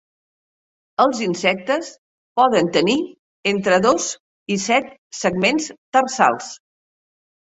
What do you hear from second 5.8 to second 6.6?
tarsals.